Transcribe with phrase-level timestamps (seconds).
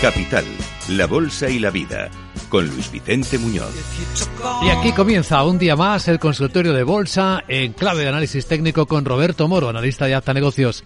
[0.00, 0.44] Capital,
[0.90, 2.08] la Bolsa y la Vida,
[2.48, 3.74] con Luis Vicente Muñoz.
[4.64, 8.86] Y aquí comienza un día más el consultorio de Bolsa en clave de análisis técnico
[8.86, 10.84] con Roberto Moro, analista de Acta Negocios.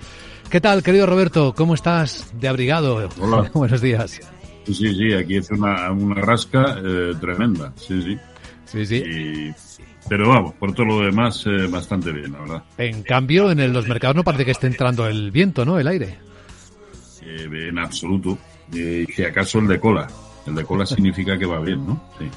[0.51, 1.55] ¿Qué tal, querido Roberto?
[1.55, 3.09] ¿Cómo estás de abrigado?
[3.21, 3.51] Hola.
[3.55, 4.21] Buenos días.
[4.65, 8.19] Sí, sí, aquí hace una, una rasca eh, tremenda, sí, sí.
[8.65, 8.97] Sí, sí.
[8.97, 9.55] Y-
[10.09, 12.63] pero vamos, por todo lo demás, eh, bastante bien, la verdad.
[12.77, 15.79] En cambio, en el- los mercados no parece que esté entrando el viento, ¿no?
[15.79, 16.19] El aire.
[17.25, 18.37] Eh, en absoluto.
[18.75, 20.09] Eh, si acaso el de cola.
[20.47, 22.11] El de cola significa que va bien, ¿no?
[22.19, 22.29] Sí.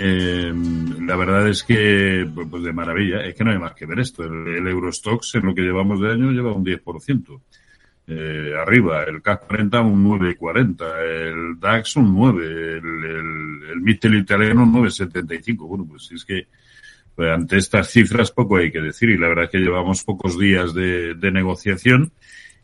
[0.00, 0.52] Eh,
[1.00, 4.24] la verdad es que, pues de maravilla, es que no hay más que ver esto.
[4.24, 7.40] El, el Eurostox en lo que llevamos de año lleva un 10%.
[8.10, 14.14] Eh, arriba, el CAC 40 un 9,40, el DAX un 9, el, el, el Mittel
[14.14, 15.68] italiano un 9,75.
[15.68, 16.46] Bueno, pues es que
[17.14, 20.38] pues, ante estas cifras poco hay que decir y la verdad es que llevamos pocos
[20.38, 22.12] días de, de negociación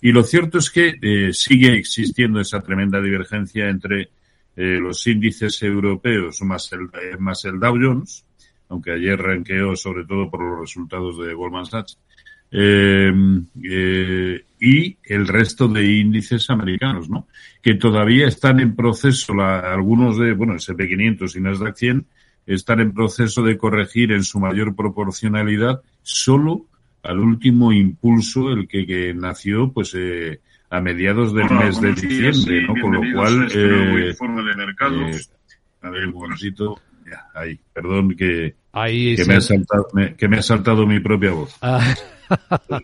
[0.04, 4.10] y lo cierto es que eh, sigue existiendo esa tremenda divergencia entre
[4.54, 8.26] eh, los índices europeos más el, eh, más el Dow Jones,
[8.68, 11.98] aunque ayer ranqueó sobre todo por los resultados de Goldman Sachs,
[12.50, 13.10] eh,
[14.60, 17.26] y el resto de índices americanos, ¿no?
[17.62, 22.06] Que todavía están en proceso, la, algunos de, bueno, SP500 y Nasdaq 100
[22.44, 26.66] están en proceso de corregir en su mayor proporcionalidad solo
[27.04, 32.66] al último impulso, el que, que nació, pues, eh, a mediados del mes de diciembre,
[32.66, 32.74] ¿no?
[32.80, 35.16] Con lo cual, eh, informe de mercados.
[35.30, 40.16] eh, a ver, un momentito, ya, ahí, perdón que, Ahí que me ha saltado, me-
[40.16, 41.54] que me ha saltado mi propia voz.
[41.62, 41.94] Ah,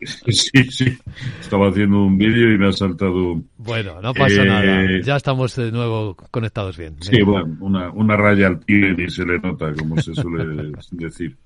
[0.05, 0.99] Sí, sí.
[1.41, 3.43] Estaba haciendo un vídeo y me ha saltado.
[3.57, 5.01] bueno, no pasa Eh, nada.
[5.03, 6.97] Ya estamos de nuevo conectados bien.
[7.01, 11.37] Sí, bueno, una, una raya al tigre y se le nota, como se suele decir.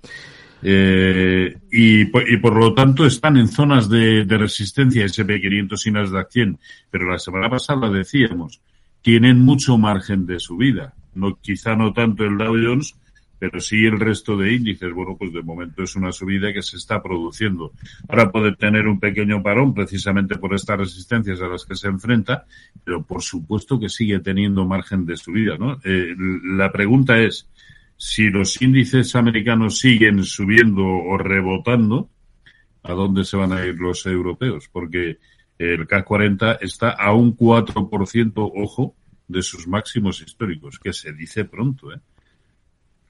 [0.67, 6.31] Eh, y, y por lo tanto están en zonas de, de resistencia SP500 y Nasdaq
[6.31, 6.59] 100.
[6.91, 8.63] Pero la semana pasada decíamos,
[9.03, 10.95] tienen mucho margen de subida.
[11.15, 12.97] No, quizá no tanto el Dow Jones,
[13.39, 14.91] pero sí el resto de índices.
[14.95, 17.73] Bueno, pues de momento es una subida que se está produciendo.
[18.09, 22.47] Ahora puede tener un pequeño parón precisamente por estas resistencias a las que se enfrenta,
[22.83, 25.79] pero por supuesto que sigue teniendo margen de subida, ¿no?
[25.85, 26.15] Eh,
[26.57, 27.47] la pregunta es,
[27.97, 32.11] si los índices americanos siguen subiendo o rebotando,
[32.83, 34.69] ¿a dónde se van a ir los europeos?
[34.71, 35.19] Porque
[35.59, 38.95] el CAC 40 está a un 4%, ojo,
[39.27, 42.01] de sus máximos históricos, que se dice pronto, ¿eh?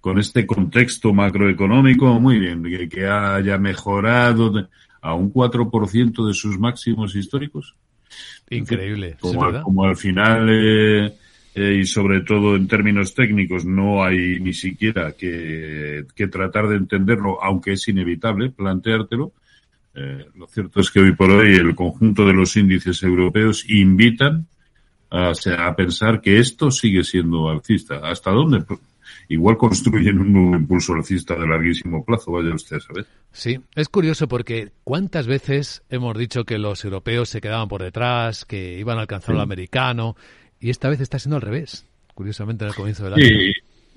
[0.01, 4.69] Con este contexto macroeconómico, muy bien, que, que haya mejorado
[5.01, 7.75] a un 4% de sus máximos históricos.
[8.51, 11.15] Increíble, Como, al, como al final, eh,
[11.55, 16.77] eh, y sobre todo en términos técnicos, no hay ni siquiera que, que tratar de
[16.77, 19.33] entenderlo, aunque es inevitable planteártelo.
[19.95, 24.47] Eh, lo cierto es que hoy por hoy el conjunto de los índices europeos invitan
[25.11, 28.01] a, a pensar que esto sigue siendo alcista.
[28.03, 28.61] ¿Hasta dónde?
[28.63, 28.81] Pues,
[29.29, 33.07] Igual construyen un nuevo impulso alcista de larguísimo plazo, vaya usted a saber.
[33.33, 38.45] Sí, es curioso porque cuántas veces hemos dicho que los europeos se quedaban por detrás,
[38.45, 39.39] que iban a alcanzar Sí.
[39.39, 40.17] al americano,
[40.65, 43.23] y esta vez está siendo al revés, curiosamente en el comienzo del año.
[43.23, 43.53] Sí,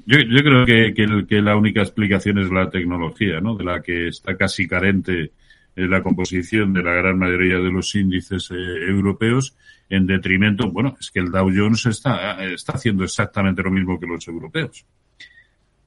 [0.05, 3.55] yo, yo creo que, que, la única explicación es la tecnología, ¿no?
[3.55, 5.31] De la que está casi carente
[5.77, 9.55] eh, la composición de la gran mayoría de los índices eh, europeos,
[9.89, 14.05] en detrimento, bueno, es que el Dow Jones está, está haciendo exactamente lo mismo que
[14.05, 14.85] los europeos.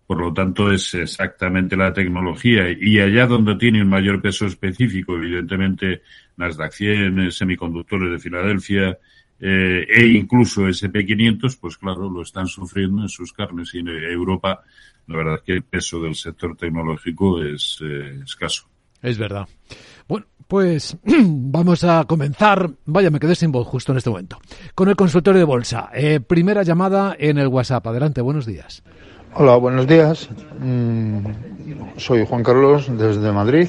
[0.07, 2.65] Por lo tanto, es exactamente la tecnología.
[2.71, 6.01] Y allá donde tiene un mayor peso específico, evidentemente,
[6.39, 8.99] Nasdaq 100, eh, semiconductores de Filadelfia,
[9.41, 13.75] eh, e incluso SP500, pues claro, lo están sufriendo en sus carnes.
[13.75, 14.63] Y en Europa,
[15.07, 18.69] la verdad es que el peso del sector tecnológico es eh, escaso.
[19.03, 19.49] Es verdad.
[20.07, 22.71] Bueno, pues vamos a comenzar.
[22.85, 24.39] Vaya, me quedé sin voz justo en este momento.
[24.75, 25.91] Con el consultorio de bolsa.
[25.95, 27.87] Eh, primera llamada en el WhatsApp.
[27.87, 28.83] Adelante, buenos días.
[29.35, 30.29] Hola, buenos días.
[30.59, 31.25] Mm,
[31.97, 33.69] soy Juan Carlos desde Madrid.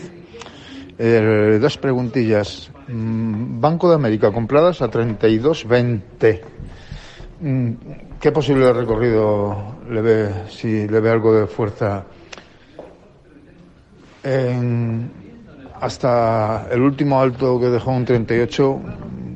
[1.04, 2.70] Eh, dos preguntillas.
[2.88, 6.42] Mm, Banco de América compradas a 32.20.
[7.40, 7.72] Mm,
[8.20, 12.03] ¿Qué posible recorrido le ve, si le ve algo de fuerza?
[15.80, 18.80] Hasta el último alto que dejó un 38,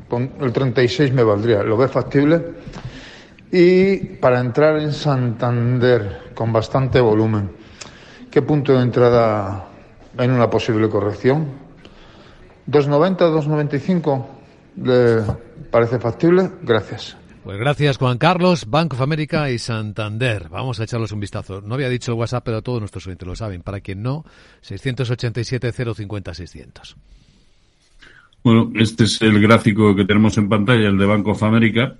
[0.07, 1.63] pon- el 36 me valdría.
[1.63, 2.45] ¿Lo ve factible?
[3.51, 7.49] Y para entrar en Santander con bastante volumen,
[8.29, 9.65] ¿qué punto de entrada
[10.17, 11.47] en una posible corrección?
[12.67, 14.29] ¿290, 295?
[14.83, 15.21] ¿Le
[15.71, 16.51] parece factible?
[16.63, 17.15] Gracias.
[17.45, 20.49] Pues gracias, Juan Carlos, Bank of America y Santander.
[20.49, 21.61] Vamos a echarlos un vistazo.
[21.61, 23.61] No había dicho el WhatsApp, pero todos nuestros oyentes lo saben.
[23.61, 24.25] Para quien no,
[24.63, 26.95] 687-050-600.
[28.43, 31.99] Bueno, este es el gráfico que tenemos en pantalla, el de Bank of America.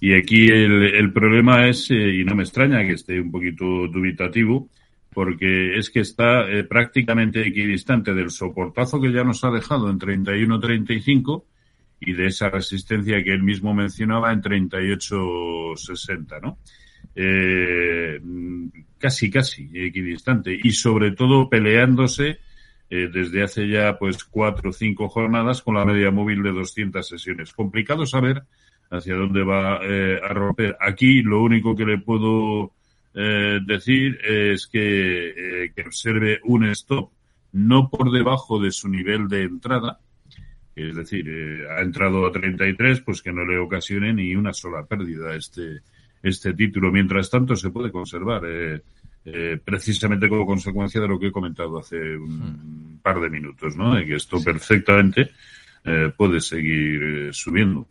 [0.00, 4.68] Y aquí el, problema es, eh, y no me extraña que esté un poquito dubitativo,
[5.14, 9.98] porque es que está eh, prácticamente equidistante del soportazo que ya nos ha dejado en
[9.98, 11.44] 31-35
[12.00, 16.58] y de esa resistencia que él mismo mencionaba en 38-60, ¿no?
[17.16, 18.20] Eh,
[18.98, 22.40] casi, casi equidistante y sobre todo peleándose
[22.90, 27.06] eh, desde hace ya pues cuatro o cinco jornadas con la media móvil de 200
[27.06, 27.52] sesiones.
[27.52, 28.42] Complicado saber
[28.90, 30.76] hacia dónde va eh, a romper.
[30.80, 32.72] Aquí lo único que le puedo
[33.14, 35.28] eh, decir es que,
[35.64, 37.10] eh, que observe un stop
[37.52, 40.00] no por debajo de su nivel de entrada,
[40.74, 44.84] es decir, eh, ha entrado a 33, pues que no le ocasione ni una sola
[44.84, 45.82] pérdida este,
[46.22, 46.90] este título.
[46.90, 48.42] Mientras tanto, se puede conservar,
[49.64, 53.94] precisamente como consecuencia de lo que he comentado hace un par de minutos, ¿no?
[53.94, 55.30] De que esto perfectamente
[56.16, 57.86] puede seguir subiendo.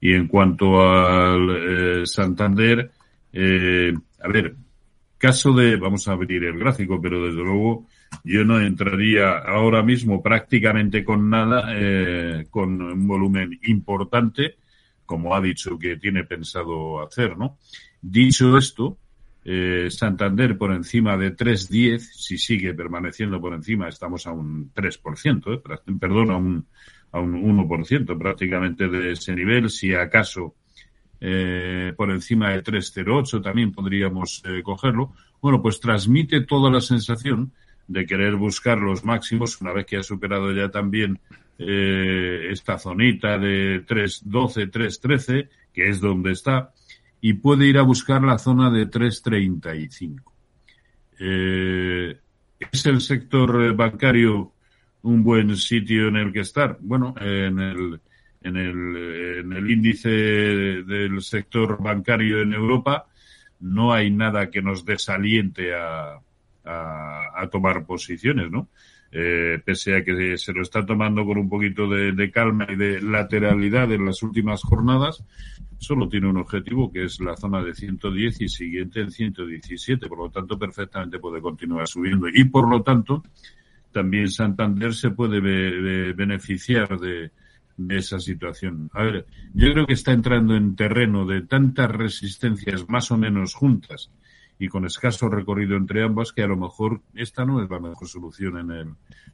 [0.00, 2.90] Y en cuanto al Santander,
[3.36, 3.92] eh,
[4.22, 4.54] a ver,
[5.24, 7.86] caso de, vamos a abrir el gráfico, pero desde luego
[8.24, 14.56] yo no entraría ahora mismo prácticamente con nada, eh, con un volumen importante,
[15.06, 17.56] como ha dicho que tiene pensado hacer, ¿no?
[18.02, 18.98] Dicho esto,
[19.46, 25.54] eh, Santander por encima de 3,10, si sigue permaneciendo por encima, estamos a un 3%,
[25.54, 26.66] eh, perdón, a un,
[27.12, 30.54] a un 1% prácticamente de ese nivel, si acaso
[31.26, 35.14] eh, por encima de 3,08 también podríamos eh, cogerlo.
[35.40, 37.50] Bueno, pues transmite toda la sensación
[37.88, 41.18] de querer buscar los máximos una vez que ha superado ya también
[41.58, 46.74] eh, esta zonita de 3.12, 3.13, que es donde está,
[47.22, 50.22] y puede ir a buscar la zona de 3.35.
[51.20, 52.18] Eh,
[52.58, 54.52] ¿Es el sector bancario
[55.00, 56.76] un buen sitio en el que estar?
[56.82, 58.00] Bueno, en el,
[58.44, 63.06] en el, en el índice del sector bancario en Europa
[63.60, 66.20] no hay nada que nos desaliente a,
[66.64, 68.68] a, a tomar posiciones, ¿no?
[69.16, 72.74] Eh, pese a que se lo está tomando con un poquito de, de, calma y
[72.74, 75.24] de lateralidad en las últimas jornadas,
[75.78, 80.18] solo tiene un objetivo que es la zona de 110 y siguiente en 117, por
[80.18, 83.22] lo tanto perfectamente puede continuar subiendo y por lo tanto
[83.92, 87.30] también Santander se puede be beneficiar de,
[87.76, 88.90] de esa situación.
[88.92, 93.54] A ver, yo creo que está entrando en terreno de tantas resistencias más o menos
[93.54, 94.10] juntas
[94.58, 98.08] y con escaso recorrido entre ambas, que a lo mejor esta no es la mejor
[98.08, 98.88] solución en el.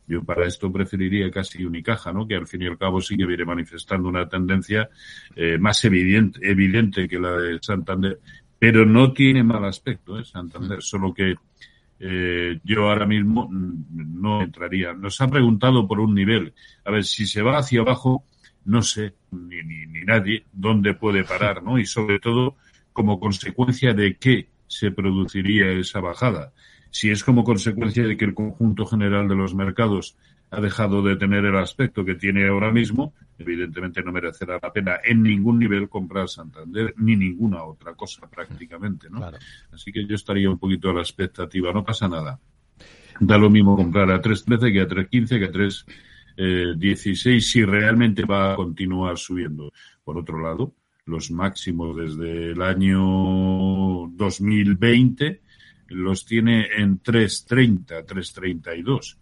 [0.06, 2.26] Yo para esto preferiría casi Unicaja, ¿no?
[2.26, 4.88] Que al fin y al cabo sí que viene manifestando una tendencia
[5.37, 8.19] eh, más evidente, evidente que la de Santander,
[8.58, 10.25] pero no tiene mal aspecto, ¿eh?
[10.25, 11.34] Santander, solo que
[12.02, 14.94] eh, yo ahora mismo no entraría.
[14.94, 16.54] Nos ha preguntado por un nivel.
[16.84, 18.25] A ver, si se va hacia abajo,
[18.70, 21.76] no sé, ni, ni, ni nadie, dónde puede parar, ¿no?
[21.76, 22.55] Y sobre todo,
[22.93, 26.52] como consecuencia de qué se produciría esa bajada.
[26.93, 30.17] Si es como consecuencia de que el conjunto general de los mercados
[30.52, 35.00] ha dejado de tener el aspecto que tiene ahora mismo, evidentemente no merecerá la pena
[35.02, 39.19] en ningún nivel comprar Santander ni ninguna otra cosa prácticamente, ¿no?
[39.19, 39.38] Claro.
[39.73, 42.38] Así que yo estaría un poquito a la expectativa, no pasa nada.
[43.19, 45.87] Da lo mismo comprar a 3.13 que a 3.15 que a 3.16
[46.42, 49.72] eh, si realmente va a continuar subiendo.
[50.02, 55.42] Por otro lado, los máximos desde el año 2020
[55.88, 59.16] los tiene en 3.30, 3.32.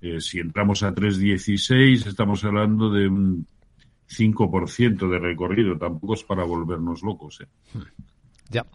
[0.00, 3.46] Eh, si entramos a 3.16 estamos hablando de un
[4.08, 7.40] 5% de recorrido, tampoco es para volvernos locos.
[7.40, 7.46] ¿eh?
[8.54, 8.66] Ya.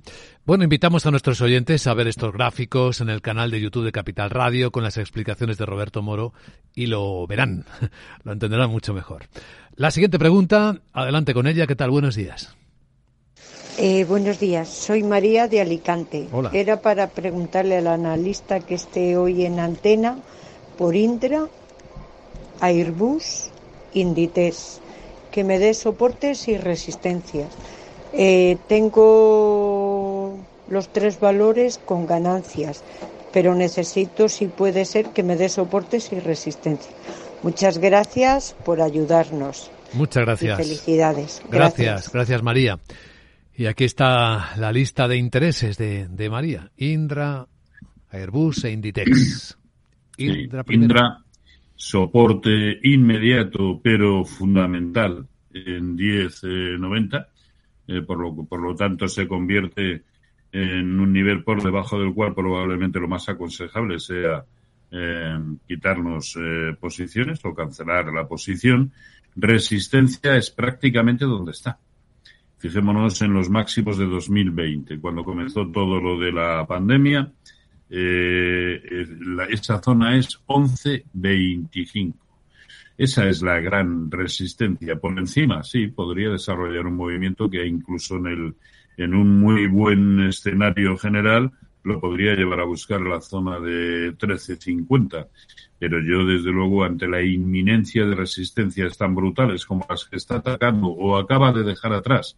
[0.45, 3.93] Bueno, invitamos a nuestros oyentes a ver estos gráficos en el canal de YouTube de
[3.93, 6.33] Capital Radio con las explicaciones de Roberto Moro
[6.75, 7.63] y lo verán,
[8.25, 9.27] lo entenderán mucho mejor.
[9.77, 11.91] La siguiente pregunta, adelante con ella, ¿qué tal?
[11.91, 12.53] Buenos días.
[13.77, 16.27] Eh, buenos días, soy María de Alicante.
[16.33, 16.49] Hola.
[16.51, 20.17] Era para preguntarle al analista que esté hoy en antena
[20.77, 21.47] por Indra,
[22.59, 23.49] Airbus,
[23.93, 24.81] Inditex,
[25.31, 27.47] que me dé soportes y resistencias.
[28.13, 30.39] Eh, tengo
[30.69, 32.83] los tres valores con ganancias,
[33.31, 36.93] pero necesito, si puede ser, que me dé soportes y resistencias.
[37.43, 39.71] Muchas gracias por ayudarnos.
[39.93, 40.59] Muchas gracias.
[40.59, 41.41] Y felicidades.
[41.49, 42.79] Gracias, gracias, gracias María.
[43.55, 46.71] Y aquí está la lista de intereses de, de María.
[46.77, 47.47] Indra,
[48.11, 49.57] Airbus e Inditex.
[50.17, 51.23] Indra, sí, Indra,
[51.75, 57.27] soporte inmediato pero fundamental en 10.90.
[57.89, 60.03] Eh, por, lo, por lo tanto, se convierte
[60.51, 64.45] en un nivel por debajo del cual probablemente lo más aconsejable sea
[64.91, 68.91] eh, quitarnos eh, posiciones o cancelar la posición.
[69.35, 71.79] Resistencia es prácticamente donde está
[72.59, 77.31] Fijémonos en los máximos de 2020, cuando comenzó todo lo de la pandemia.
[77.89, 79.07] Eh,
[79.49, 82.13] esa zona es 11.25.
[82.99, 84.97] Esa es la gran resistencia.
[84.97, 88.55] Por encima, sí, podría desarrollar un movimiento que incluso en, el,
[88.97, 91.51] en un muy buen escenario general
[91.83, 95.27] lo podría llevar a buscar la zona de 13.50
[95.79, 100.35] pero yo desde luego ante la inminencia de resistencias tan brutales como las que está
[100.35, 102.37] atacando o acaba de dejar atrás,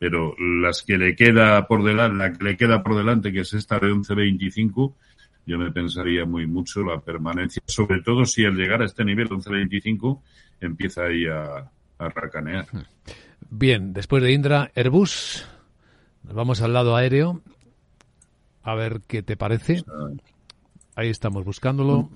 [0.00, 3.52] pero las que le queda por delante, la que le queda por delante, que es
[3.52, 4.94] esta de 11.25,
[5.46, 9.28] yo me pensaría muy mucho la permanencia, sobre todo si al llegar a este nivel
[9.28, 10.20] 11.25
[10.60, 12.66] empieza ahí a, a racanear.
[13.50, 15.46] Bien, después de Indra, Airbus,
[16.22, 17.42] nos vamos al lado aéreo,
[18.62, 19.82] a ver qué te parece.
[20.94, 22.10] Ahí estamos buscándolo.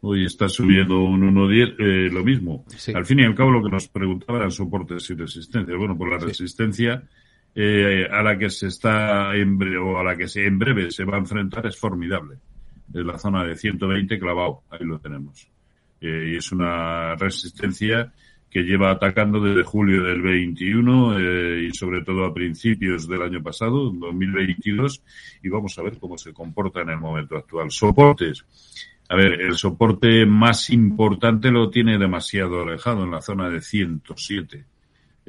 [0.00, 2.64] Hoy está subiendo un 1.10, eh, lo mismo.
[2.94, 5.76] Al fin y al cabo lo que nos preguntaba eran soportes y resistencia.
[5.76, 7.02] Bueno, por la resistencia
[7.60, 10.92] eh, a la que se está en breve, o a la que se en breve
[10.92, 12.36] se va a enfrentar es formidable.
[12.94, 15.48] Es la zona de 120 clavado, ahí lo tenemos.
[16.00, 18.12] Eh, y es una resistencia
[18.48, 23.42] que lleva atacando desde julio del 21 eh, y sobre todo a principios del año
[23.42, 25.02] pasado, 2022,
[25.42, 27.72] y vamos a ver cómo se comporta en el momento actual.
[27.72, 28.46] Soportes.
[29.08, 34.64] A ver, el soporte más importante lo tiene demasiado alejado en la zona de 107.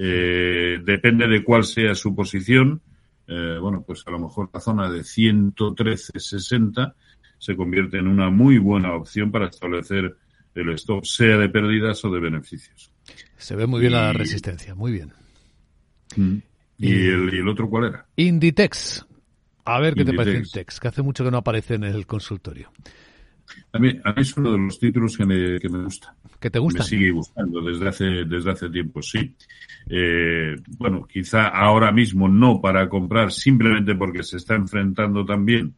[0.02, 2.82] Eh, depende de cuál sea su posición.
[3.28, 6.94] Eh, bueno, pues a lo mejor la zona de 113.60
[7.38, 10.16] se convierte en una muy buena opción para establecer
[10.56, 12.92] el stop, sea de pérdidas o de beneficios.
[13.38, 15.12] Se ve muy bien la resistencia, muy bien.
[16.16, 16.38] Mm.
[16.78, 18.06] ¿Y, el, ¿Y, el, otro cuál era?
[18.16, 19.06] Inditex.
[19.66, 22.72] A ver qué te parece Inditex, que hace mucho que no aparece en el consultorio.
[23.74, 26.16] A mí, a mí es uno de los títulos que me, que me gusta.
[26.40, 26.84] ¿Que te gusta?
[26.84, 29.36] Me sigue gustando desde hace, desde hace tiempo, sí.
[29.90, 35.74] Eh, bueno, quizá ahora mismo no para comprar simplemente porque se está enfrentando también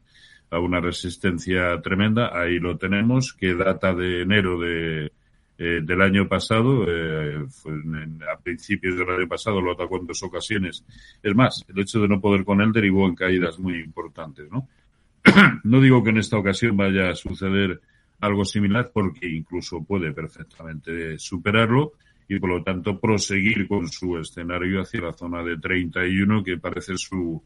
[0.51, 2.37] a una resistencia tremenda.
[2.39, 5.11] Ahí lo tenemos, que data de enero de,
[5.57, 6.85] eh, del año pasado.
[6.87, 7.43] Eh,
[8.31, 10.85] a principios del año pasado lo atacó en dos ocasiones.
[11.23, 14.67] Es más, el hecho de no poder con él derivó en caídas muy importantes, ¿no?
[15.63, 17.79] no digo que en esta ocasión vaya a suceder
[18.21, 21.93] algo similar porque incluso puede perfectamente superarlo
[22.27, 26.97] y por lo tanto proseguir con su escenario hacia la zona de 31 que parece
[26.97, 27.41] su,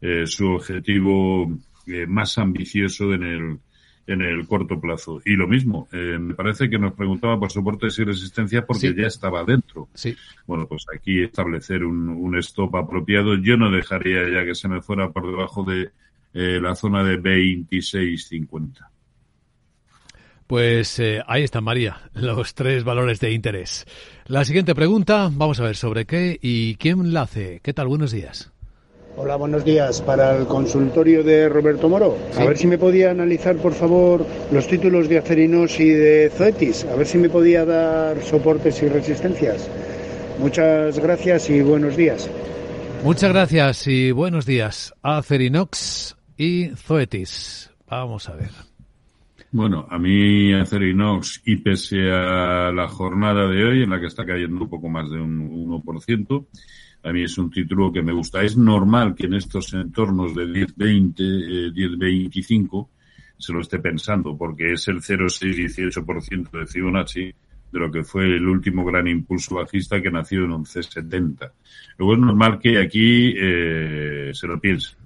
[0.00, 3.58] eh, su objetivo eh, más ambicioso en el,
[4.06, 5.20] en el corto plazo.
[5.24, 9.06] Y lo mismo, eh, me parece que nos preguntaba por soportes y resistencia porque ya
[9.06, 9.88] estaba dentro.
[9.94, 10.16] Sí.
[10.46, 13.36] Bueno, pues aquí establecer un, un stop apropiado.
[13.36, 15.90] Yo no dejaría ya que se me fuera por debajo de
[16.34, 18.88] eh, la zona de 26.50.
[20.54, 23.86] Pues eh, ahí está, María, los tres valores de interés.
[24.28, 27.58] La siguiente pregunta, vamos a ver sobre qué y quién la hace.
[27.60, 27.88] ¿Qué tal?
[27.88, 28.52] Buenos días.
[29.16, 30.00] Hola, buenos días.
[30.00, 34.68] Para el consultorio de Roberto Moro, a ver si me podía analizar, por favor, los
[34.68, 36.84] títulos de Acerinos y de Zoetis.
[36.84, 39.68] A ver si me podía dar soportes y resistencias.
[40.38, 42.30] Muchas gracias y buenos días.
[43.02, 44.94] Muchas gracias y buenos días.
[45.02, 47.72] Acerinox y Zoetis.
[47.88, 48.73] Vamos a ver.
[49.54, 54.26] Bueno, a mí Acerinox, y pese a la jornada de hoy, en la que está
[54.26, 56.46] cayendo un poco más de un 1%,
[57.04, 58.42] a mí es un título que me gusta.
[58.42, 62.90] Es normal que en estos entornos de 10-20, 10-25 eh,
[63.38, 68.48] se lo esté pensando, porque es el 0,6-18% de Fibonacci de lo que fue el
[68.48, 71.52] último gran impulso bajista que nació en 11,70.
[71.98, 74.96] Luego es normal que aquí eh, se lo piense.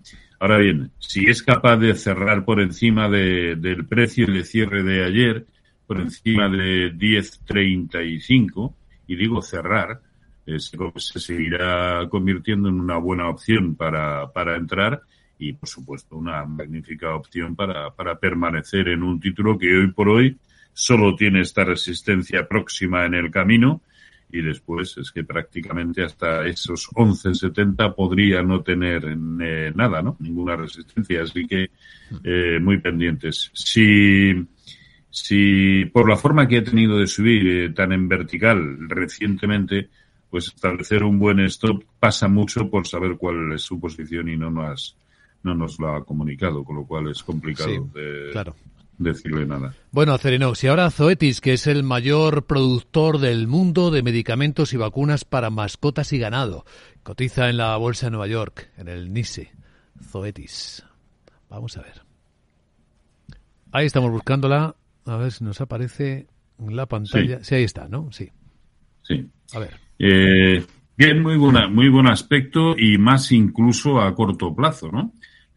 [0.41, 5.05] Ahora bien, si es capaz de cerrar por encima de, del precio de cierre de
[5.05, 5.47] ayer,
[5.87, 8.75] por encima de 10.35,
[9.09, 10.01] y digo cerrar,
[10.47, 15.03] eh, se, se, seguirá convirtiendo en una buena opción para, para entrar
[15.39, 20.09] y, por supuesto, una magnífica opción para, para permanecer en un título que hoy por
[20.09, 20.39] hoy
[20.73, 23.83] solo tiene esta resistencia próxima en el camino
[24.31, 30.17] y después es que prácticamente hasta esos 11.70 podría no tener eh, nada, ¿no?
[30.21, 31.71] Ninguna resistencia, así que
[32.23, 33.51] eh, muy pendientes.
[33.55, 34.33] Si,
[35.11, 39.89] si por la forma que ha tenido de subir eh, tan en vertical recientemente,
[40.29, 44.51] pues establecer un buen stop pasa mucho por saber cuál es su posición y no
[44.51, 44.95] nos,
[45.43, 48.55] no nos lo ha comunicado, con lo cual es complicado de, claro
[48.99, 49.75] decirle nada.
[49.91, 54.77] Bueno, Acerinox, y ahora Zoetis, que es el mayor productor del mundo de medicamentos y
[54.77, 56.65] vacunas para mascotas y ganado.
[57.03, 59.53] Cotiza en la Bolsa de Nueva York, en el NISE.
[60.03, 60.85] Zoetis.
[61.49, 62.03] Vamos a ver.
[63.73, 64.75] Ahí estamos buscándola.
[65.07, 66.27] A ver si nos aparece
[66.59, 67.43] en la pantalla.
[67.43, 68.13] Sí, ahí está, ¿no?
[68.13, 68.29] Sí.
[69.03, 69.27] Sí.
[69.55, 69.75] A ver.
[69.99, 70.65] Eh,
[70.99, 75.13] Bien, muy buena, muy buen aspecto y más incluso a corto plazo, ¿no?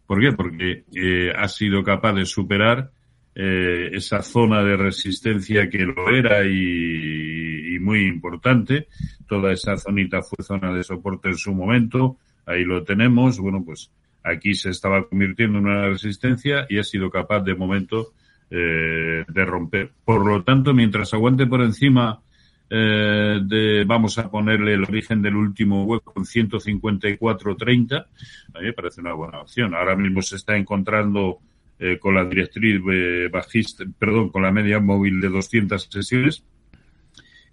[0.05, 0.33] ¿Por qué?
[0.33, 2.91] Porque eh, ha sido capaz de superar
[3.33, 8.87] eh, esa zona de resistencia que lo era y, y, muy importante.
[9.27, 12.17] Toda esa zonita fue zona de soporte en su momento.
[12.45, 13.39] Ahí lo tenemos.
[13.39, 13.91] Bueno, pues
[14.23, 18.13] aquí se estaba convirtiendo en una resistencia y ha sido capaz de momento
[18.49, 19.91] eh, de romper.
[20.03, 22.21] Por lo tanto, mientras aguante por encima
[22.69, 28.05] eh, de, vamos a ponerle el origen del último hueco en 154.30,
[28.53, 29.73] a mí me parece una buena opción.
[29.73, 31.39] Ahora mismo se está encontrando
[31.83, 36.45] eh, con la directriz eh, bajista, perdón, con la media móvil de 200 sesiones,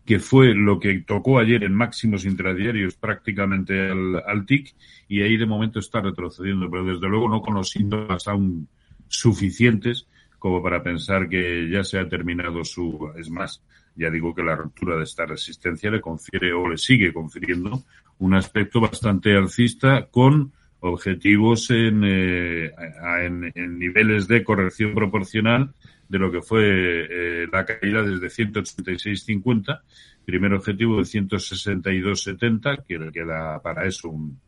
[0.04, 4.74] que fue lo que tocó ayer en máximos intradiarios prácticamente al, al TIC,
[5.08, 8.68] y ahí de momento está retrocediendo, pero desde luego no con los síntomas aún
[9.08, 10.06] suficientes
[10.38, 13.62] como para pensar que ya se ha terminado su, es más,
[13.96, 17.82] ya digo que la ruptura de esta resistencia le confiere o le sigue confiriendo
[18.18, 22.72] un aspecto bastante alcista con objetivos en, eh,
[23.22, 25.72] en, en, niveles de corrección proporcional
[26.08, 29.80] de lo que fue eh, la caída desde 186.50,
[30.24, 34.38] primer objetivo de 162.70, que le queda para eso un,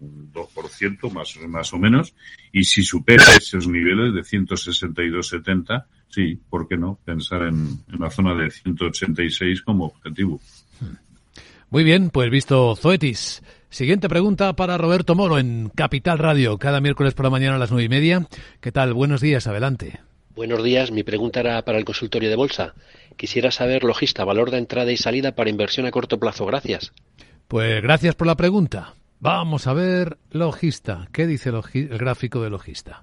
[0.00, 2.14] un 2% más, más o menos,
[2.52, 6.98] y si supera esos niveles de 162.70, sí, ¿por qué no?
[7.04, 10.40] Pensar en, en la zona de 186 como objetivo.
[11.70, 13.42] Muy bien, pues visto Zoetis.
[13.68, 17.70] Siguiente pregunta para Roberto Moro en Capital Radio, cada miércoles por la mañana a las
[17.70, 18.26] nueve y media.
[18.60, 18.94] ¿Qué tal?
[18.94, 20.00] Buenos días, adelante.
[20.34, 22.74] Buenos días, mi pregunta era para el consultorio de bolsa.
[23.16, 26.46] Quisiera saber, logista, valor de entrada y salida para inversión a corto plazo.
[26.46, 26.92] Gracias.
[27.48, 28.94] Pues gracias por la pregunta.
[29.18, 31.08] Vamos a ver, logista.
[31.12, 33.02] ¿Qué dice el gráfico de logista?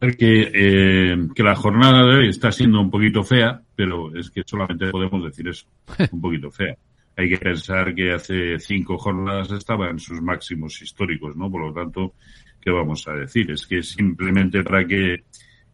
[0.00, 4.42] Que, eh, que la jornada de hoy está siendo un poquito fea, pero es que
[4.44, 5.66] solamente podemos decir eso,
[6.12, 6.76] un poquito fea.
[7.18, 11.50] Hay que pensar que hace cinco jornadas estaba en sus máximos históricos, ¿no?
[11.50, 12.12] Por lo tanto,
[12.60, 13.50] ¿qué vamos a decir?
[13.50, 15.24] Es que simplemente para que,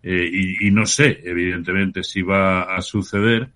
[0.05, 3.49] eh, y, no sé, evidentemente, si va a suceder,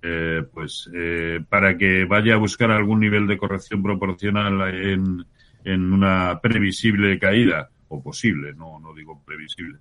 [0.00, 5.24] eh, pues eh, para que vaya a buscar algún nivel de corrección proporcional en,
[5.64, 9.78] en una previsible caída, o posible, no, no digo previsible,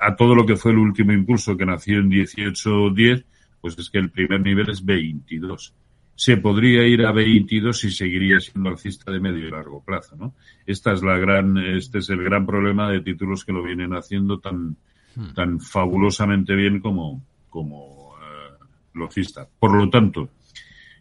[0.00, 3.24] a todo lo que fue el último impulso que nació en 18-10,
[3.60, 5.74] pues es que el primer nivel es 22
[6.16, 10.34] se podría ir a 22 y seguiría siendo alcista de medio y largo plazo, ¿no?
[10.66, 14.38] Esta es la gran, este es el gran problema de títulos que lo vienen haciendo
[14.38, 14.76] tan,
[15.34, 18.14] tan fabulosamente bien como, como
[18.94, 19.46] logista.
[19.58, 20.30] Por lo tanto,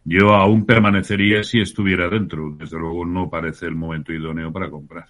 [0.04, 2.54] yo aún permanecería si estuviera dentro.
[2.58, 5.06] Desde luego no parece el momento idóneo para comprar.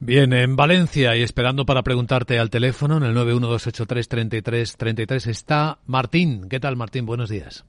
[0.00, 6.48] Bien, en Valencia y esperando para preguntarte al teléfono en el 912833333 está Martín.
[6.48, 7.04] ¿Qué tal, Martín?
[7.04, 7.66] Buenos días.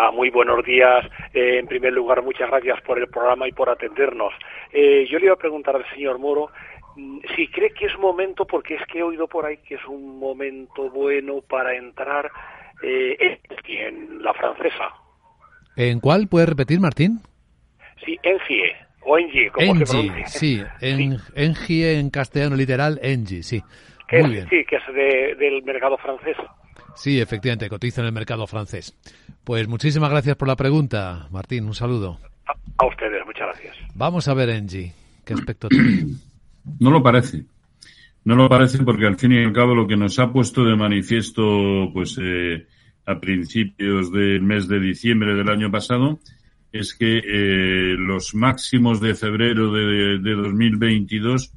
[0.00, 1.04] Hola, muy buenos días.
[1.34, 4.32] Eh, en primer lugar, muchas gracias por el programa y por atendernos.
[4.72, 6.48] Eh, yo le iba a preguntar al señor Moro
[7.36, 10.18] si cree que es momento, porque es que he oído por ahí que es un
[10.18, 12.30] momento bueno para entrar
[12.82, 14.88] eh, en la francesa.
[15.76, 16.28] ¿En cuál?
[16.28, 17.20] ¿Puede repetir, Martín?
[18.02, 20.26] Sí, Engie, o Engie, como Engie, se pronuncia.
[20.28, 21.32] sí, en, sí.
[21.36, 23.62] Engie en castellano literal, Engie, sí.
[24.12, 24.48] Muy es, bien.
[24.48, 26.38] Sí, que es de, del mercado francés.
[27.00, 28.94] Sí, efectivamente, cotiza en el mercado francés.
[29.42, 31.64] Pues muchísimas gracias por la pregunta, Martín.
[31.64, 32.18] Un saludo.
[32.46, 33.74] A, a ustedes, muchas gracias.
[33.94, 34.92] Vamos a ver, Engie.
[35.24, 36.08] ¿Qué aspecto tiene?
[36.78, 37.46] No lo parece.
[38.22, 40.76] No lo parece porque al fin y al cabo lo que nos ha puesto de
[40.76, 42.66] manifiesto, pues, eh,
[43.06, 46.18] a principios del mes de diciembre del año pasado,
[46.70, 51.50] es que eh, los máximos de febrero de, de 2022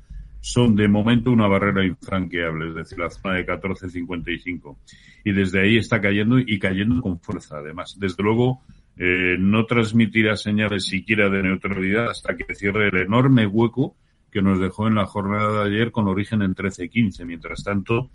[0.43, 4.75] son de momento una barrera infranqueable, es decir, la zona de 14.55.
[5.23, 7.95] Y desde ahí está cayendo y cayendo con fuerza, además.
[7.97, 8.61] Desde luego,
[8.97, 13.95] eh, no transmitirá señales siquiera de neutralidad hasta que cierre el enorme hueco
[14.29, 17.25] que nos dejó en la jornada de ayer con origen en 13.15.
[17.25, 18.09] Mientras tanto,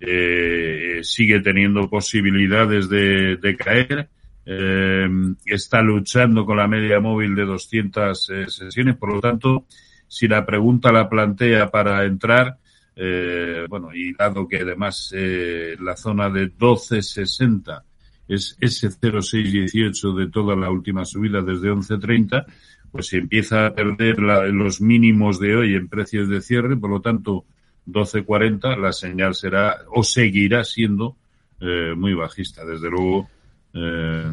[0.00, 4.08] eh, sigue teniendo posibilidades de, de caer.
[4.46, 5.08] Eh,
[5.44, 9.66] está luchando con la media móvil de 200 eh, sesiones, por lo tanto,
[10.08, 12.58] si la pregunta la plantea para entrar,
[12.94, 17.84] eh, bueno, y dado que además eh, la zona de 1260
[18.28, 22.46] es ese 0618 de toda la última subida desde 1130,
[22.90, 26.90] pues se empieza a perder la, los mínimos de hoy en precios de cierre, por
[26.90, 27.44] lo tanto,
[27.86, 31.16] 1240, la señal será o seguirá siendo
[31.60, 32.64] eh, muy bajista.
[32.64, 33.28] Desde luego,
[33.74, 34.24] eh,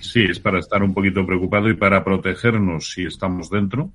[0.00, 3.92] sí, es para estar un poquito preocupado y para protegernos si estamos dentro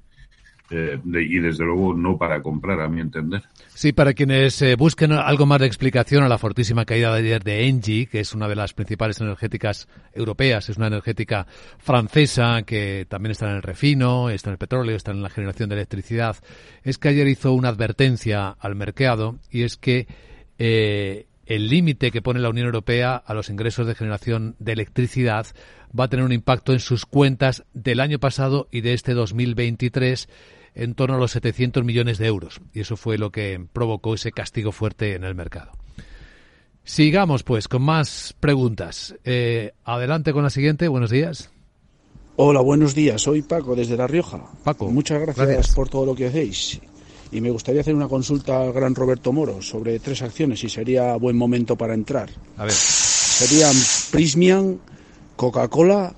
[0.72, 3.44] eh, y desde luego no para comprar, a mi entender.
[3.68, 7.44] Sí, para quienes eh, busquen algo más de explicación a la fortísima caída de ayer
[7.44, 11.46] de Engie, que es una de las principales energéticas europeas, es una energética
[11.78, 15.70] francesa que también está en el refino, está en el petróleo, está en la generación
[15.70, 16.38] de electricidad,
[16.84, 20.08] es que ayer hizo una advertencia al mercado y es que
[20.58, 25.48] eh, el límite que pone la Unión Europea a los ingresos de generación de electricidad
[25.98, 30.30] va a tener un impacto en sus cuentas del año pasado y de este 2023
[30.76, 32.62] en torno a los 700 millones de euros.
[32.74, 35.72] Y eso fue lo que provocó ese castigo fuerte en el mercado.
[36.84, 39.16] Sigamos, pues, con más preguntas.
[39.24, 40.88] Eh, adelante con la siguiente.
[40.88, 41.52] Buenos días.
[42.38, 43.22] Hola, buenos días.
[43.22, 44.42] Soy Paco, desde La Rioja.
[44.64, 44.90] Paco.
[44.90, 46.80] Muchas gracias, por todo lo que hacéis.
[47.32, 51.16] Y me gustaría hacer una consulta al gran Roberto Moro sobre tres acciones y sería
[51.18, 52.30] buen momento para entrar.
[52.58, 52.74] A ver.
[52.74, 53.76] Serían
[54.12, 54.80] Prismian,
[55.36, 56.14] Coca-Cola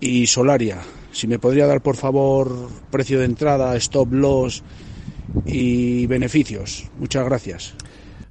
[0.00, 0.80] y Solaria.
[1.12, 4.62] Si me podría dar, por favor, precio de entrada, stop loss
[5.46, 6.90] y beneficios.
[6.98, 7.74] Muchas gracias.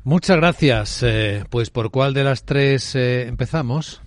[0.03, 1.03] Muchas gracias.
[1.03, 4.01] Eh, pues, ¿por cuál de las tres eh, empezamos?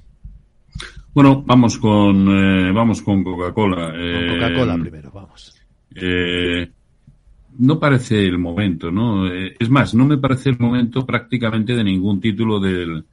[1.14, 3.92] Bueno, vamos con eh, vamos con Coca-Cola.
[3.92, 5.54] Con Coca-Cola primero, vamos.
[7.58, 9.30] no parece el momento, ¿no?
[9.30, 13.04] es más, no me parece el momento prácticamente de ningún título del,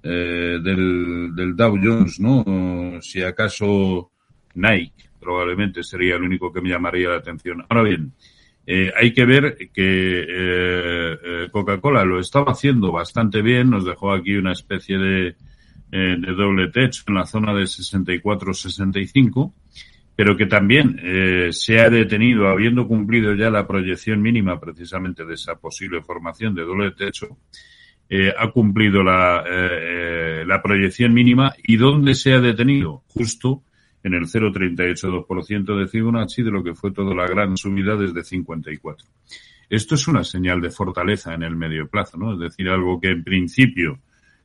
[0.00, 3.02] del, del Dow Jones, ¿no?
[3.02, 4.09] Si acaso
[4.54, 7.64] Nike, probablemente sería el único que me llamaría la atención.
[7.68, 8.12] Ahora bien,
[8.66, 14.12] eh, hay que ver que eh, eh, Coca-Cola lo estaba haciendo bastante bien, nos dejó
[14.12, 15.36] aquí una especie de,
[15.90, 19.52] de doble techo en la zona de 64-65,
[20.14, 21.00] pero que también
[21.52, 26.62] se ha detenido, habiendo cumplido ya la proyección mínima precisamente de esa posible formación de
[26.62, 27.38] doble techo,
[28.38, 29.42] ha cumplido la,
[30.46, 33.64] la proyección mínima y dónde se ha detenido, justo
[34.02, 39.06] en el 0,382% de Fibonacci de lo que fue toda la gran subida desde 54.
[39.68, 42.32] Esto es una señal de fortaleza en el medio plazo, ¿no?
[42.32, 44.00] Es decir, algo que en principio,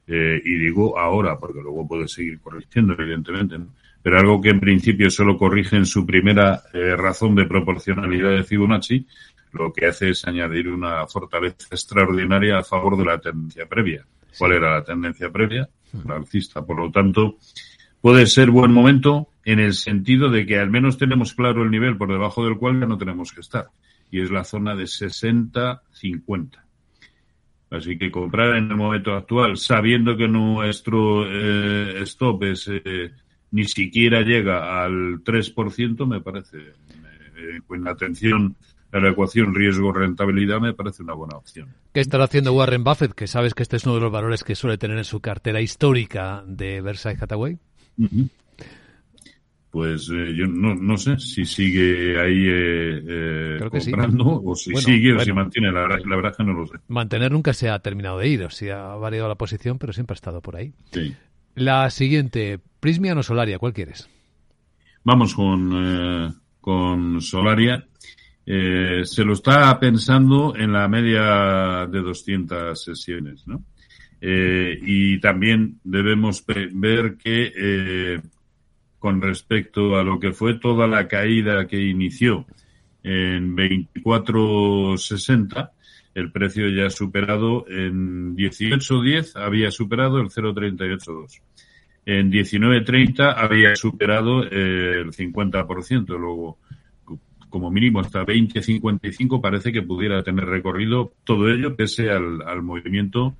[0.07, 3.57] eh, y digo ahora, porque luego puede seguir corrigiendo, evidentemente,
[4.03, 8.43] pero algo que en principio solo corrige en su primera eh, razón de proporcionalidad de
[8.43, 9.07] Fibonacci,
[9.51, 14.05] lo que hace es añadir una fortaleza extraordinaria a favor de la tendencia previa.
[14.37, 15.67] ¿Cuál era la tendencia previa?
[16.05, 16.63] La alcista.
[16.63, 17.37] Por lo tanto,
[18.01, 21.97] puede ser buen momento en el sentido de que al menos tenemos claro el nivel
[21.97, 23.67] por debajo del cual ya no tenemos que estar,
[24.11, 26.49] y es la zona de 60-50.
[27.69, 33.11] Así que comprar en el momento actual, sabiendo que nuestro eh, stop es, eh,
[33.51, 38.55] ni siquiera llega al 3%, me parece, eh, con atención
[38.91, 41.67] a la ecuación riesgo-rentabilidad, me parece una buena opción.
[41.93, 43.13] ¿Qué estará haciendo Warren Buffett?
[43.13, 45.61] Que sabes que este es uno de los valores que suele tener en su cartera
[45.61, 47.57] histórica de Versailles Hathaway.
[49.75, 55.13] Pues eh, yo no, no sé si sigue ahí eh, eh comprando o si sigue
[55.13, 55.69] o si mantiene.
[55.69, 56.77] La, la, verdad es que no lo sé.
[56.87, 60.13] Mantener nunca se ha terminado de ir, o si ha variado la posición, pero siempre
[60.13, 60.71] ha estado por ahí.
[60.93, 61.13] Sí.
[61.55, 64.09] La siguiente, Prismian o Solaria, ¿cuál quieres?
[65.03, 67.85] Vamos con, eh, con Solaria.
[68.45, 73.61] se lo está pensando en la media de 200 sesiones, ¿no?
[74.21, 78.21] Eh, y también debemos ver que
[79.05, 82.47] con respecto a lo que fue toda la caída que inició
[83.03, 85.69] en 24.60,
[86.15, 91.39] el precio ya superado en 18.10 había superado el 0.382.
[92.07, 96.07] En 19.30 había superado eh, el 50%.
[96.17, 96.57] Luego,
[97.47, 103.35] como mínimo hasta 20.55 parece que pudiera tener recorrido todo ello pese al, al movimiento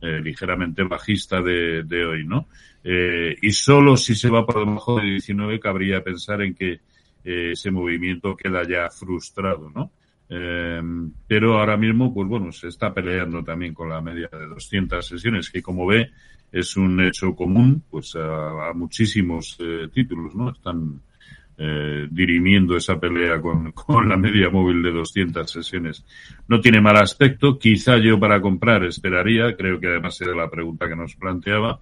[0.00, 2.46] eh, ligeramente bajista de, de hoy, ¿no?
[2.82, 6.80] Eh, y solo si se va por debajo de 19 cabría pensar en que
[7.24, 9.92] eh, ese movimiento queda ya frustrado, ¿no?
[10.28, 10.80] Eh,
[11.26, 15.50] pero ahora mismo, pues bueno, se está peleando también con la media de 200 sesiones,
[15.50, 16.10] que como ve
[16.52, 20.50] es un hecho común, pues a, a muchísimos eh, títulos, ¿no?
[20.50, 21.00] Están
[21.62, 26.04] eh, dirimiendo esa pelea con, con, la media móvil de 200 sesiones.
[26.48, 27.58] No tiene mal aspecto.
[27.58, 31.80] Quizá yo para comprar esperaría, creo que además era la pregunta que nos planteaba,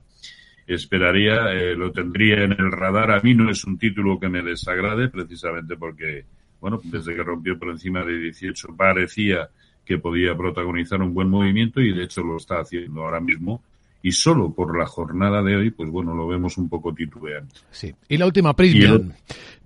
[0.68, 3.10] esperaría, eh, lo tendría en el radar.
[3.10, 6.24] A mí no es un título que me desagrade, precisamente porque,
[6.60, 9.48] bueno, desde que rompió por encima de 18 parecía
[9.84, 13.62] que podía protagonizar un buen movimiento y de hecho lo está haciendo ahora mismo
[14.02, 17.60] y solo por la jornada de hoy, pues bueno, lo vemos un poco titubeante.
[17.70, 17.94] Sí.
[18.08, 19.14] Y la última, Prismian.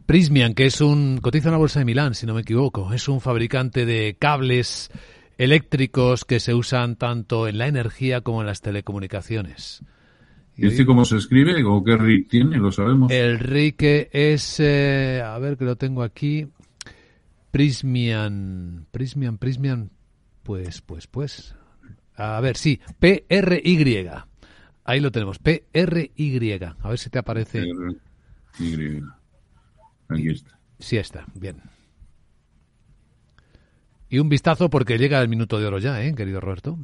[0.07, 3.09] Prismian, que es un, cotiza en la bolsa de Milán, si no me equivoco, es
[3.09, 4.91] un fabricante de cables
[5.39, 9.83] eléctricos que se usan tanto en la energía como en las telecomunicaciones.
[10.57, 12.59] ¿Y este cómo se escribe o qué RIC tiene?
[12.59, 13.11] ¿Lo sabemos?
[13.11, 16.47] El RIC es, eh, a ver que lo tengo aquí,
[17.51, 19.91] Prismian, Prismian, Prismian,
[20.43, 21.55] pues, pues, pues.
[22.17, 24.09] A ver, sí, P-R-Y.
[24.85, 26.53] Ahí lo tenemos, P-R-Y.
[26.63, 27.65] A ver si te aparece.
[28.59, 29.01] Y.
[30.09, 30.59] Aquí está.
[30.79, 31.63] Sí está, bien.
[34.09, 36.79] Y un vistazo porque llega el minuto de oro ya, ¿eh, querido Roberto?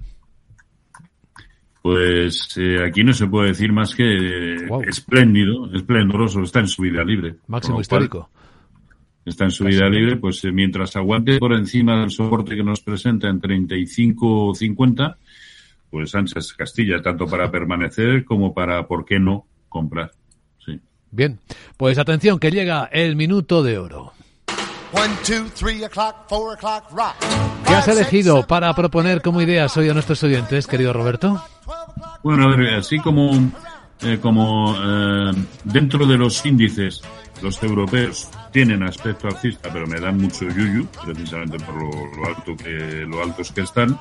[1.88, 7.02] Pues eh, aquí no se puede decir más que espléndido, esplendoroso, está en su vida
[7.02, 7.36] libre.
[7.46, 8.28] Máximo histórico.
[9.24, 12.82] Está en su vida libre, pues eh, mientras aguante por encima del soporte que nos
[12.82, 15.16] presenta en 35 o 50,
[15.88, 20.10] pues Sánchez Castilla, tanto para permanecer como para, ¿por qué no?, comprar.
[20.62, 20.78] Sí.
[21.10, 21.38] Bien,
[21.78, 24.12] pues atención que llega el minuto de oro.
[27.66, 31.42] ¿Qué has elegido para proponer como ideas hoy a nuestros oyentes, querido Roberto?
[32.22, 33.30] Bueno, a ver, así como,
[34.02, 35.32] eh, como eh,
[35.64, 37.02] dentro de los índices,
[37.42, 43.06] los europeos tienen aspecto alcista, pero me dan mucho yuyu, precisamente por lo, alto que,
[43.06, 43.98] lo altos que están.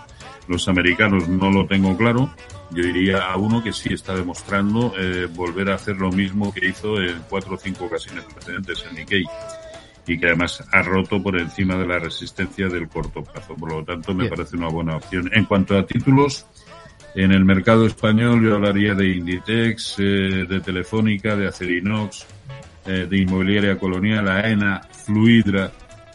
[0.47, 2.33] Los americanos no lo tengo claro.
[2.71, 6.67] Yo diría a uno que sí está demostrando eh, volver a hacer lo mismo que
[6.67, 9.25] hizo en cuatro o cinco ocasiones precedentes en Nikkei
[10.07, 13.55] y que además ha roto por encima de la resistencia del corto plazo.
[13.55, 15.29] Por lo tanto, me parece una buena opción.
[15.33, 16.45] En cuanto a títulos,
[17.17, 22.27] en el mercado español yo hablaría de Inditex, eh, de Telefónica, de Acerinox,
[22.85, 25.71] eh, de Inmobiliaria Colonial, AENA, Fluidra.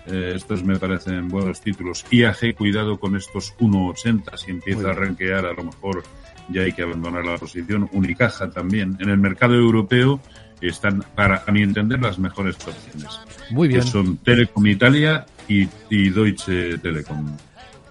[0.06, 2.04] Eh, estos me parecen buenos títulos.
[2.08, 4.36] IAG, cuidado con estos 1,80.
[4.36, 6.04] Si empieza a ranquear, a lo mejor
[6.48, 7.90] ya hay que abandonar la posición.
[7.90, 8.96] Unicaja también.
[9.00, 10.20] En el mercado europeo,
[10.60, 13.10] están, para a mi entender, las mejores opciones.
[13.50, 13.80] Muy bien.
[13.80, 17.36] Que son Telecom Italia y, y Deutsche Telekom.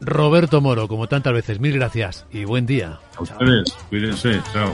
[0.01, 2.99] Roberto Moro, como tantas veces, mil gracias y buen día.
[3.15, 4.41] A ustedes, cuídense.
[4.51, 4.73] Chao.